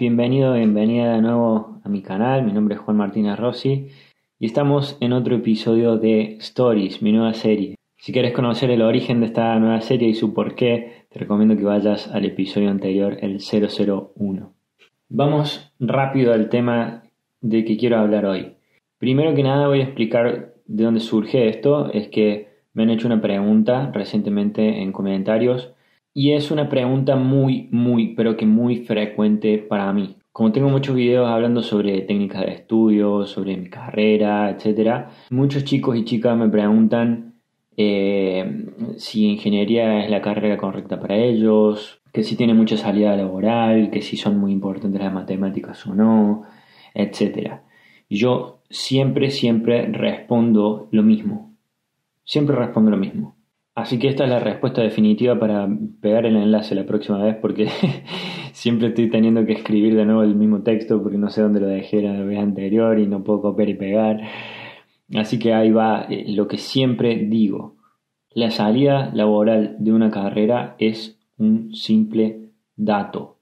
Bienvenido, 0.00 0.54
bienvenida 0.54 1.12
de 1.12 1.20
nuevo 1.20 1.78
a 1.84 1.88
mi 1.90 2.00
canal. 2.00 2.42
Mi 2.42 2.54
nombre 2.54 2.74
es 2.74 2.80
Juan 2.80 2.96
Martínez 2.96 3.38
Rossi 3.38 3.88
y 4.38 4.46
estamos 4.46 4.96
en 5.02 5.12
otro 5.12 5.36
episodio 5.36 5.98
de 5.98 6.38
Stories, 6.38 7.02
mi 7.02 7.12
nueva 7.12 7.34
serie. 7.34 7.74
Si 7.98 8.10
quieres 8.10 8.32
conocer 8.32 8.70
el 8.70 8.80
origen 8.80 9.20
de 9.20 9.26
esta 9.26 9.58
nueva 9.58 9.82
serie 9.82 10.08
y 10.08 10.14
su 10.14 10.32
porqué, 10.32 11.04
te 11.10 11.18
recomiendo 11.18 11.54
que 11.54 11.64
vayas 11.64 12.08
al 12.08 12.24
episodio 12.24 12.70
anterior, 12.70 13.18
el 13.20 13.40
001. 13.40 14.54
Vamos 15.10 15.70
rápido 15.78 16.32
al 16.32 16.48
tema 16.48 17.02
de 17.42 17.66
que 17.66 17.76
quiero 17.76 17.98
hablar 17.98 18.24
hoy. 18.24 18.54
Primero 18.96 19.34
que 19.34 19.42
nada 19.42 19.68
voy 19.68 19.80
a 19.80 19.84
explicar 19.84 20.54
de 20.64 20.82
dónde 20.82 21.00
surge 21.00 21.50
esto. 21.50 21.92
Es 21.92 22.08
que 22.08 22.48
me 22.72 22.84
han 22.84 22.90
hecho 22.90 23.06
una 23.06 23.20
pregunta 23.20 23.90
recientemente 23.92 24.80
en 24.80 24.92
comentarios 24.92 25.74
y 26.12 26.32
es 26.32 26.50
una 26.50 26.68
pregunta 26.68 27.16
muy, 27.16 27.68
muy, 27.70 28.14
pero 28.14 28.36
que 28.36 28.46
muy 28.46 28.84
frecuente 28.84 29.58
para 29.58 29.92
mí. 29.92 30.16
Como 30.32 30.52
tengo 30.52 30.68
muchos 30.68 30.94
videos 30.94 31.28
hablando 31.28 31.62
sobre 31.62 32.02
técnicas 32.02 32.42
de 32.42 32.52
estudio, 32.52 33.26
sobre 33.26 33.56
mi 33.56 33.68
carrera, 33.68 34.50
etc., 34.50 35.06
muchos 35.30 35.64
chicos 35.64 35.96
y 35.96 36.04
chicas 36.04 36.36
me 36.36 36.48
preguntan 36.48 37.34
eh, 37.76 38.66
si 38.96 39.26
ingeniería 39.26 40.04
es 40.04 40.10
la 40.10 40.20
carrera 40.20 40.56
correcta 40.56 41.00
para 41.00 41.16
ellos, 41.16 42.00
que 42.12 42.24
si 42.24 42.36
tiene 42.36 42.54
mucha 42.54 42.76
salida 42.76 43.16
laboral, 43.16 43.90
que 43.90 44.02
si 44.02 44.16
son 44.16 44.38
muy 44.38 44.52
importantes 44.52 45.00
las 45.00 45.12
matemáticas 45.12 45.86
o 45.86 45.94
no, 45.94 46.42
etc. 46.94 47.60
Y 48.08 48.16
yo 48.18 48.62
siempre, 48.68 49.30
siempre 49.30 49.86
respondo 49.86 50.88
lo 50.90 51.02
mismo. 51.02 51.54
Siempre 52.24 52.56
respondo 52.56 52.90
lo 52.90 52.96
mismo. 52.96 53.36
Así 53.80 53.98
que 53.98 54.08
esta 54.08 54.24
es 54.24 54.30
la 54.30 54.40
respuesta 54.40 54.82
definitiva 54.82 55.38
para 55.38 55.66
pegar 56.02 56.26
el 56.26 56.36
enlace 56.36 56.74
la 56.74 56.84
próxima 56.84 57.24
vez 57.24 57.36
porque 57.36 57.68
siempre 58.52 58.88
estoy 58.88 59.08
teniendo 59.08 59.46
que 59.46 59.54
escribir 59.54 59.96
de 59.96 60.04
nuevo 60.04 60.22
el 60.22 60.34
mismo 60.34 60.62
texto 60.62 61.02
porque 61.02 61.16
no 61.16 61.30
sé 61.30 61.40
dónde 61.40 61.60
lo 61.60 61.66
dejé 61.66 62.02
la 62.02 62.20
vez 62.22 62.38
anterior 62.38 62.98
y 62.98 63.06
no 63.06 63.24
puedo 63.24 63.40
copiar 63.40 63.70
y 63.70 63.74
pegar. 63.74 64.20
Así 65.14 65.38
que 65.38 65.54
ahí 65.54 65.70
va 65.70 66.02
eh, 66.10 66.26
lo 66.28 66.46
que 66.46 66.58
siempre 66.58 67.16
digo. 67.16 67.76
La 68.34 68.50
salida 68.50 69.10
laboral 69.14 69.76
de 69.78 69.92
una 69.94 70.10
carrera 70.10 70.76
es 70.78 71.18
un 71.38 71.74
simple 71.74 72.50
dato. 72.76 73.38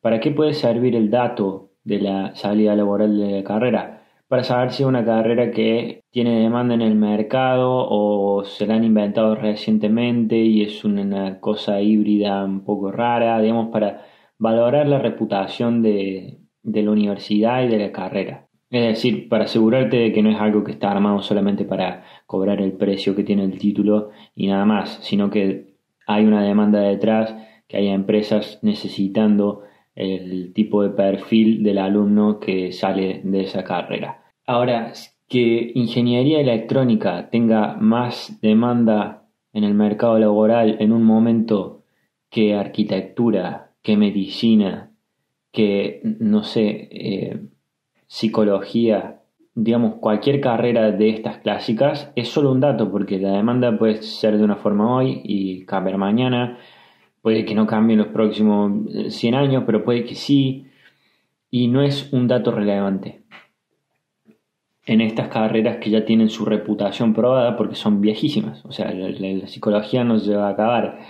¿Para 0.00 0.20
qué 0.20 0.30
puede 0.30 0.54
servir 0.54 0.96
el 0.96 1.10
dato 1.10 1.72
de 1.84 2.00
la 2.00 2.34
salida 2.34 2.74
laboral 2.74 3.18
de 3.18 3.30
la 3.30 3.44
carrera? 3.44 4.01
Para 4.32 4.44
saber 4.44 4.72
si 4.72 4.82
es 4.82 4.88
una 4.88 5.04
carrera 5.04 5.50
que 5.50 6.04
tiene 6.10 6.40
demanda 6.40 6.72
en 6.72 6.80
el 6.80 6.94
mercado 6.94 7.70
o 7.70 8.44
se 8.44 8.66
la 8.66 8.76
han 8.76 8.84
inventado 8.84 9.34
recientemente 9.34 10.38
y 10.38 10.62
es 10.62 10.86
una 10.86 11.38
cosa 11.38 11.82
híbrida 11.82 12.42
un 12.42 12.64
poco 12.64 12.90
rara, 12.90 13.38
digamos, 13.42 13.68
para 13.70 14.06
valorar 14.38 14.88
la 14.88 14.98
reputación 14.98 15.82
de, 15.82 16.38
la 16.62 16.90
universidad 16.90 17.62
y 17.62 17.68
de 17.68 17.76
la 17.76 17.92
carrera. 17.92 18.46
Es 18.70 18.82
decir, 18.86 19.28
para 19.28 19.44
asegurarte 19.44 19.98
de 19.98 20.12
que 20.14 20.22
no 20.22 20.30
es 20.30 20.40
algo 20.40 20.64
que 20.64 20.72
está 20.72 20.90
armado 20.90 21.20
solamente 21.20 21.66
para 21.66 22.02
cobrar 22.24 22.62
el 22.62 22.72
precio 22.72 23.14
que 23.14 23.24
tiene 23.24 23.44
el 23.44 23.58
título 23.58 24.12
y 24.34 24.46
nada 24.46 24.64
más, 24.64 24.98
sino 25.02 25.28
que 25.28 25.74
hay 26.06 26.24
una 26.24 26.42
demanda 26.42 26.80
detrás, 26.80 27.36
que 27.68 27.76
hay 27.76 27.88
empresas 27.88 28.60
necesitando 28.62 29.64
el 29.94 30.54
tipo 30.54 30.82
de 30.82 30.88
perfil 30.88 31.62
del 31.62 31.76
alumno 31.76 32.40
que 32.40 32.72
sale 32.72 33.20
de 33.24 33.42
esa 33.42 33.62
carrera. 33.62 34.21
Ahora, 34.46 34.92
que 35.28 35.70
ingeniería 35.74 36.40
electrónica 36.40 37.30
tenga 37.30 37.76
más 37.76 38.40
demanda 38.42 39.28
en 39.52 39.62
el 39.64 39.72
mercado 39.74 40.18
laboral 40.18 40.76
en 40.80 40.92
un 40.92 41.04
momento 41.04 41.84
que 42.28 42.54
arquitectura, 42.54 43.72
que 43.82 43.96
medicina, 43.96 44.90
que, 45.52 46.00
no 46.18 46.42
sé, 46.42 46.88
eh, 46.90 47.40
psicología, 48.06 49.20
digamos, 49.54 49.96
cualquier 50.00 50.40
carrera 50.40 50.90
de 50.90 51.10
estas 51.10 51.38
clásicas, 51.38 52.10
es 52.16 52.28
solo 52.28 52.50
un 52.50 52.60
dato, 52.60 52.90
porque 52.90 53.18
la 53.18 53.32
demanda 53.32 53.78
puede 53.78 54.02
ser 54.02 54.38
de 54.38 54.44
una 54.44 54.56
forma 54.56 54.96
hoy 54.96 55.20
y 55.24 55.64
cambiar 55.66 55.98
mañana, 55.98 56.58
puede 57.20 57.44
que 57.44 57.54
no 57.54 57.66
cambie 57.66 57.94
en 57.94 58.00
los 58.00 58.08
próximos 58.08 58.72
100 59.08 59.34
años, 59.36 59.62
pero 59.66 59.84
puede 59.84 60.04
que 60.04 60.16
sí, 60.16 60.66
y 61.50 61.68
no 61.68 61.82
es 61.82 62.12
un 62.12 62.26
dato 62.28 62.50
relevante 62.50 63.21
en 64.84 65.00
estas 65.00 65.28
carreras 65.28 65.76
que 65.76 65.90
ya 65.90 66.04
tienen 66.04 66.28
su 66.28 66.44
reputación 66.44 67.14
probada 67.14 67.56
porque 67.56 67.76
son 67.76 68.00
viejísimas. 68.00 68.64
O 68.64 68.72
sea, 68.72 68.92
la, 68.92 69.46
psicología 69.46 70.04
no 70.04 70.18
se 70.18 70.34
va 70.34 70.48
a 70.48 70.52
acabar, 70.52 71.00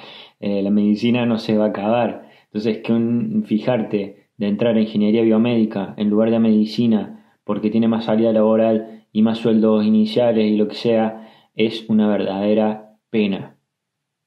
eh, 0.41 0.63
la 0.63 0.71
medicina 0.71 1.25
no 1.27 1.39
se 1.39 1.57
va 1.57 1.67
a 1.67 1.69
acabar. 1.69 2.29
Entonces, 2.47 2.79
que 2.79 2.93
un, 2.93 3.45
fijarte 3.47 4.29
de 4.37 4.47
entrar 4.49 4.77
a 4.77 4.81
ingeniería 4.81 5.23
biomédica 5.23 5.95
en 5.97 6.11
lugar 6.11 6.31
de 6.31 6.39
medicina 6.39 7.37
porque 7.45 7.71
tiene 7.71 7.89
más 7.89 8.05
salida 8.05 8.33
laboral 8.33 9.07
y 9.13 9.23
más 9.23 9.39
sueldos 9.39 9.85
iniciales 9.85 10.51
y 10.51 10.57
lo 10.57 10.69
que 10.69 10.75
sea, 10.75 11.29
es 11.55 11.89
una 11.89 12.09
verdadera 12.09 12.97
pena. 13.11 13.57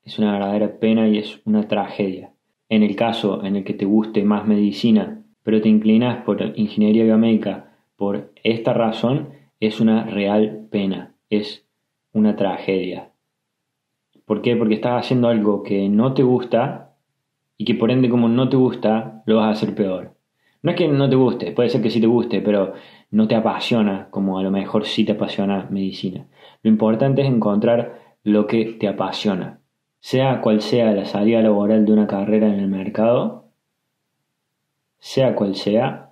Es 0.03 0.19
una 0.19 0.33
verdadera 0.33 0.79
pena 0.79 1.07
y 1.07 1.17
es 1.17 1.41
una 1.45 1.67
tragedia. 1.67 2.33
En 2.69 2.83
el 2.83 2.95
caso 2.95 3.43
en 3.43 3.55
el 3.55 3.63
que 3.63 3.73
te 3.73 3.85
guste 3.85 4.23
más 4.23 4.45
medicina, 4.45 5.23
pero 5.43 5.61
te 5.61 5.69
inclinas 5.69 6.23
por 6.23 6.41
ingeniería 6.55 7.03
biomédica 7.03 7.71
por 7.95 8.31
esta 8.43 8.73
razón 8.73 9.29
es 9.59 9.79
una 9.79 10.03
real 10.05 10.67
pena, 10.69 11.15
es 11.29 11.65
una 12.13 12.35
tragedia. 12.35 13.11
¿Por 14.25 14.41
qué? 14.41 14.55
Porque 14.55 14.75
estás 14.75 15.05
haciendo 15.05 15.27
algo 15.27 15.63
que 15.63 15.87
no 15.89 16.13
te 16.13 16.23
gusta 16.23 16.95
y 17.57 17.65
que 17.65 17.75
por 17.75 17.91
ende 17.91 18.09
como 18.09 18.27
no 18.27 18.49
te 18.49 18.57
gusta, 18.57 19.23
lo 19.25 19.37
vas 19.37 19.47
a 19.47 19.51
hacer 19.51 19.75
peor. 19.75 20.15
No 20.61 20.71
es 20.71 20.77
que 20.77 20.87
no 20.87 21.09
te 21.09 21.15
guste, 21.15 21.51
puede 21.51 21.69
ser 21.69 21.81
que 21.81 21.91
sí 21.91 22.01
te 22.01 22.07
guste, 22.07 22.41
pero 22.41 22.73
no 23.11 23.27
te 23.27 23.35
apasiona 23.35 24.07
como 24.09 24.39
a 24.39 24.43
lo 24.43 24.49
mejor 24.49 24.85
sí 24.85 25.05
te 25.05 25.11
apasiona 25.11 25.67
medicina. 25.69 26.25
Lo 26.63 26.69
importante 26.69 27.21
es 27.21 27.27
encontrar 27.27 27.99
lo 28.23 28.47
que 28.47 28.65
te 28.79 28.87
apasiona. 28.87 29.59
Sea 29.99 30.41
cual 30.41 30.61
sea 30.61 30.91
la 30.93 31.05
salida 31.05 31.41
laboral 31.41 31.85
de 31.85 31.93
una 31.93 32.07
carrera 32.07 32.47
en 32.47 32.59
el 32.59 32.67
mercado, 32.67 33.45
sea 34.99 35.35
cual 35.35 35.55
sea, 35.55 36.04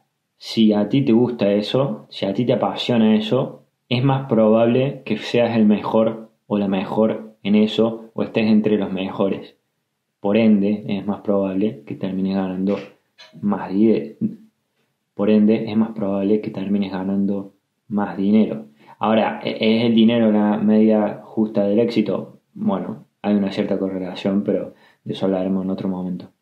si 0.45 0.73
a 0.73 0.89
ti 0.89 1.01
te 1.03 1.13
gusta 1.13 1.53
eso, 1.53 2.05
si 2.09 2.25
a 2.25 2.33
ti 2.33 2.45
te 2.45 2.51
apasiona 2.51 3.15
eso, 3.15 3.63
es 3.87 4.03
más 4.03 4.27
probable 4.27 5.01
que 5.05 5.15
seas 5.17 5.55
el 5.55 5.65
mejor 5.65 6.31
o 6.47 6.57
la 6.57 6.67
mejor 6.67 7.37
en 7.43 7.55
eso 7.55 8.11
o 8.13 8.23
estés 8.23 8.47
entre 8.47 8.77
los 8.77 8.91
mejores. 8.91 9.55
Por 10.19 10.35
ende, 10.35 10.83
es 10.85 11.07
más 11.07 11.21
probable 11.21 11.83
que 11.85 11.95
termines 11.95 12.35
ganando 12.35 12.77
más 13.41 13.69
dinero. 13.71 14.17
Por 15.13 15.29
ende, 15.29 15.71
es 15.71 15.77
más 15.77 15.91
probable 15.91 16.41
que 16.41 16.51
termines 16.51 16.91
ganando 16.91 17.53
más 17.87 18.17
dinero. 18.17 18.65
Ahora, 18.99 19.39
¿e-, 19.45 19.77
¿es 19.77 19.85
el 19.85 19.95
dinero 19.95 20.29
la 20.33 20.57
medida 20.57 21.21
justa 21.23 21.63
del 21.63 21.79
éxito? 21.79 22.41
Bueno, 22.53 23.05
hay 23.21 23.33
una 23.35 23.53
cierta 23.53 23.79
correlación, 23.79 24.43
pero 24.43 24.73
de 25.05 25.13
eso 25.13 25.25
hablaremos 25.25 25.63
en 25.63 25.69
otro 25.69 25.87
momento 25.87 26.33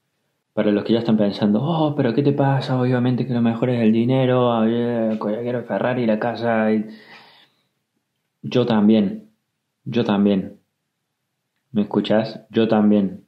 para 0.53 0.71
los 0.71 0.83
que 0.83 0.93
ya 0.93 0.99
están 0.99 1.17
pensando, 1.17 1.61
oh, 1.63 1.95
pero 1.95 2.13
¿qué 2.13 2.23
te 2.23 2.33
pasa? 2.33 2.79
Obviamente 2.79 3.25
que 3.25 3.33
lo 3.33 3.41
mejor 3.41 3.69
es 3.69 3.81
el 3.81 3.93
dinero, 3.93 4.61
quiero 5.19 5.63
Ferrari, 5.63 6.05
la 6.05 6.19
casa. 6.19 6.67
Yo 8.41 8.65
también, 8.65 9.29
yo 9.85 10.03
también. 10.03 10.59
¿Me 11.71 11.83
escuchas? 11.83 12.45
Yo 12.49 12.67
también. 12.67 13.25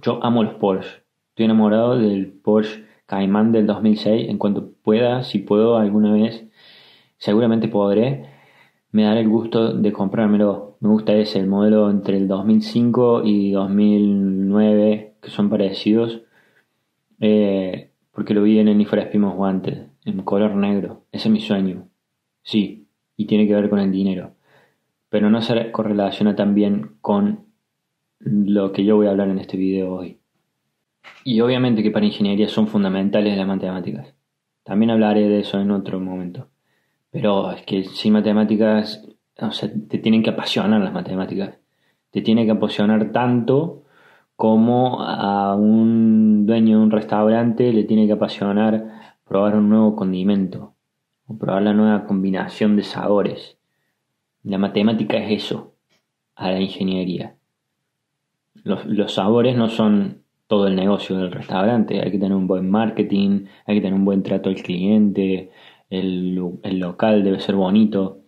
Yo 0.00 0.24
amo 0.24 0.42
los 0.44 0.54
Porsche. 0.54 1.02
Estoy 1.30 1.44
enamorado 1.44 1.98
del 1.98 2.32
Porsche 2.32 2.84
Cayman 3.06 3.52
del 3.52 3.66
2006. 3.66 4.30
En 4.30 4.38
cuanto 4.38 4.72
pueda, 4.82 5.22
si 5.24 5.40
puedo 5.40 5.76
alguna 5.76 6.12
vez, 6.12 6.46
seguramente 7.18 7.68
podré, 7.68 8.30
me 8.92 9.04
daré 9.04 9.20
el 9.20 9.28
gusto 9.28 9.74
de 9.74 9.92
comprármelo. 9.92 10.76
Me 10.80 10.88
gusta 10.88 11.12
ese, 11.14 11.38
el 11.38 11.46
modelo 11.48 11.90
entre 11.90 12.16
el 12.16 12.28
2005 12.28 13.22
y 13.24 13.52
2009, 13.52 15.16
que 15.20 15.30
son 15.30 15.50
parecidos 15.50 16.22
eh, 17.24 17.92
porque 18.10 18.34
lo 18.34 18.42
vi 18.42 18.58
en 18.58 18.84
for 18.84 18.98
Speed 18.98 19.22
Wanted, 19.22 19.86
en 20.04 20.22
color 20.22 20.56
negro. 20.56 21.04
Ese 21.12 21.28
es 21.28 21.32
mi 21.32 21.40
sueño. 21.40 21.88
Sí, 22.42 22.88
y 23.16 23.26
tiene 23.26 23.46
que 23.46 23.54
ver 23.54 23.70
con 23.70 23.78
el 23.78 23.92
dinero. 23.92 24.32
Pero 25.08 25.30
no 25.30 25.40
se 25.40 25.70
correlaciona 25.70 26.34
también 26.34 26.96
con 27.00 27.46
lo 28.18 28.72
que 28.72 28.84
yo 28.84 28.96
voy 28.96 29.06
a 29.06 29.10
hablar 29.10 29.28
en 29.28 29.38
este 29.38 29.56
video 29.56 29.94
hoy. 29.94 30.18
Y 31.24 31.40
obviamente 31.40 31.84
que 31.84 31.92
para 31.92 32.06
ingeniería 32.06 32.48
son 32.48 32.66
fundamentales 32.66 33.36
las 33.36 33.46
matemáticas. 33.46 34.14
También 34.64 34.90
hablaré 34.90 35.28
de 35.28 35.40
eso 35.40 35.60
en 35.60 35.70
otro 35.70 36.00
momento. 36.00 36.48
Pero 37.12 37.52
es 37.52 37.62
que 37.62 37.84
sin 37.84 38.14
matemáticas, 38.14 39.06
o 39.38 39.52
sea, 39.52 39.70
te 39.88 39.98
tienen 39.98 40.24
que 40.24 40.30
apasionar 40.30 40.80
las 40.80 40.92
matemáticas. 40.92 41.56
Te 42.10 42.20
tiene 42.20 42.44
que 42.46 42.50
apasionar 42.50 43.12
tanto 43.12 43.81
como 44.42 45.00
a 45.00 45.54
un 45.54 46.46
dueño 46.46 46.78
de 46.78 46.82
un 46.82 46.90
restaurante 46.90 47.72
le 47.72 47.84
tiene 47.84 48.08
que 48.08 48.14
apasionar 48.14 49.14
probar 49.24 49.54
un 49.54 49.68
nuevo 49.68 49.94
condimento 49.94 50.74
o 51.28 51.38
probar 51.38 51.62
la 51.62 51.72
nueva 51.72 52.06
combinación 52.06 52.74
de 52.74 52.82
sabores. 52.82 53.56
La 54.42 54.58
matemática 54.58 55.16
es 55.16 55.44
eso, 55.44 55.76
a 56.34 56.50
la 56.50 56.60
ingeniería. 56.60 57.36
Los, 58.64 59.14
sabores 59.14 59.56
no 59.56 59.68
son 59.68 60.24
todo 60.48 60.66
el 60.66 60.74
negocio 60.74 61.16
del 61.16 61.30
restaurante. 61.30 62.02
Hay 62.02 62.10
que 62.10 62.18
tener 62.18 62.34
un 62.34 62.48
buen 62.48 62.68
marketing, 62.68 63.44
hay 63.64 63.76
que 63.76 63.82
tener 63.82 63.94
un 63.96 64.04
buen 64.04 64.24
trato 64.24 64.48
al 64.48 64.56
cliente, 64.56 65.52
el, 65.88 66.58
el 66.64 66.78
local 66.80 67.22
debe 67.22 67.38
ser 67.38 67.54
bonito, 67.54 68.21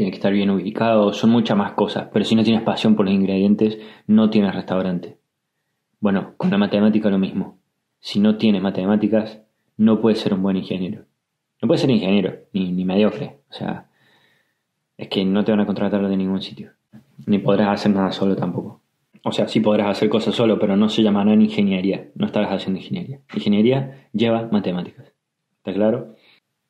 tiene 0.00 0.12
que 0.12 0.16
estar 0.16 0.32
bien 0.32 0.48
ubicado, 0.48 1.12
son 1.12 1.28
muchas 1.28 1.58
más 1.58 1.72
cosas. 1.72 2.08
Pero 2.10 2.24
si 2.24 2.34
no 2.34 2.42
tienes 2.42 2.62
pasión 2.62 2.96
por 2.96 3.04
los 3.04 3.14
ingredientes, 3.14 3.78
no 4.06 4.30
tienes 4.30 4.54
restaurante. 4.54 5.18
Bueno, 6.00 6.32
con 6.38 6.50
la 6.50 6.56
matemática 6.56 7.10
lo 7.10 7.18
mismo. 7.18 7.58
Si 7.98 8.18
no 8.18 8.38
tienes 8.38 8.62
matemáticas, 8.62 9.42
no 9.76 10.00
puedes 10.00 10.18
ser 10.18 10.32
un 10.32 10.42
buen 10.42 10.56
ingeniero. 10.56 11.04
No 11.60 11.68
puedes 11.68 11.82
ser 11.82 11.90
ingeniero, 11.90 12.34
ni, 12.54 12.72
ni 12.72 12.86
mediocre. 12.86 13.40
O 13.50 13.52
sea, 13.52 13.90
es 14.96 15.08
que 15.08 15.22
no 15.26 15.44
te 15.44 15.52
van 15.52 15.60
a 15.60 15.66
contratar 15.66 16.08
de 16.08 16.16
ningún 16.16 16.40
sitio. 16.40 16.70
Ni 17.26 17.36
podrás 17.36 17.68
hacer 17.68 17.92
nada 17.92 18.10
solo 18.10 18.34
tampoco. 18.36 18.80
O 19.22 19.32
sea, 19.32 19.48
sí 19.48 19.60
podrás 19.60 19.88
hacer 19.88 20.08
cosas 20.08 20.34
solo, 20.34 20.58
pero 20.58 20.78
no 20.78 20.88
se 20.88 21.02
llamará 21.02 21.34
ingeniería. 21.34 22.08
No 22.14 22.24
estarás 22.24 22.52
haciendo 22.52 22.80
ingeniería. 22.80 23.20
Ingeniería 23.34 24.08
lleva 24.14 24.48
matemáticas. 24.50 25.12
¿Está 25.58 25.74
claro? 25.74 26.14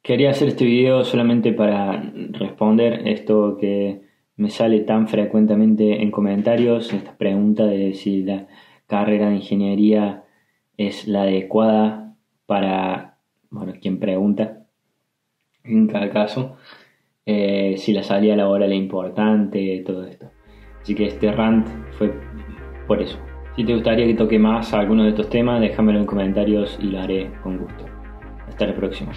Quería 0.02 0.30
hacer 0.30 0.48
este 0.48 0.64
video 0.64 1.04
solamente 1.04 1.52
para 1.52 2.12
responder 2.32 3.08
esto 3.08 3.56
que 3.58 4.02
me 4.36 4.50
sale 4.50 4.80
tan 4.80 5.08
frecuentemente 5.08 6.02
en 6.02 6.10
comentarios, 6.10 6.92
esta 6.92 7.16
pregunta 7.16 7.66
de 7.66 7.92
si 7.94 8.22
la 8.22 8.46
carrera 8.86 9.28
de 9.28 9.36
ingeniería 9.36 10.24
es 10.76 11.06
la 11.06 11.22
adecuada 11.22 12.16
para, 12.46 13.18
bueno, 13.50 13.74
quien 13.80 13.98
pregunta, 13.98 14.66
en 15.62 15.86
cada 15.86 16.10
caso, 16.10 16.56
eh, 17.26 17.74
si 17.76 17.92
la 17.92 18.02
salida 18.02 18.34
laboral 18.34 18.72
es 18.72 18.78
importante, 18.78 19.82
todo 19.86 20.06
esto. 20.06 20.30
Así 20.80 20.94
que 20.94 21.06
este 21.06 21.30
rant 21.32 21.66
fue 21.98 22.12
por 22.86 23.02
eso. 23.02 23.18
Si 23.56 23.64
te 23.64 23.74
gustaría 23.74 24.06
que 24.06 24.14
toque 24.14 24.38
más 24.38 24.72
alguno 24.72 25.04
de 25.04 25.10
estos 25.10 25.28
temas, 25.28 25.60
déjamelo 25.60 25.98
en 25.98 26.06
comentarios 26.06 26.78
y 26.80 26.86
lo 26.86 27.00
haré 27.00 27.30
con 27.42 27.58
gusto. 27.58 27.84
Hasta 28.48 28.66
la 28.66 28.74
próxima. 28.74 29.12